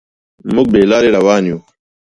[0.53, 1.59] موږ بې لارې روان یو.